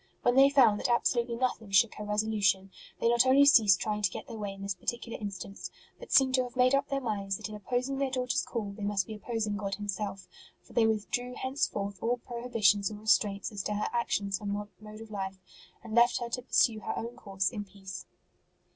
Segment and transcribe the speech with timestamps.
[0.23, 4.09] When they found that absolutely nothing shook her resolution, they not only ceased trying to
[4.09, 7.37] get their way in this particular instance, but seem to have made up their minds
[7.37, 10.27] that in opposing their daughter s call they must be opposing God Himself;
[10.63, 15.01] for they withdrew hence forth all prohibitions or restraints as to her actions and mode
[15.01, 15.37] of life,
[15.83, 18.07] and left her to pursue her own course in peace.